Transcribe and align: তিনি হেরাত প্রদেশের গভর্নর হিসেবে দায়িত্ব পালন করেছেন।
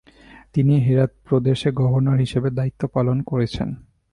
তিনি 0.53 0.73
হেরাত 0.79 1.11
প্রদেশের 1.23 1.73
গভর্নর 1.73 2.17
হিসেবে 2.17 2.49
দায়িত্ব 2.49 2.81
পালন 2.87 3.17
করেছেন। 3.21 3.69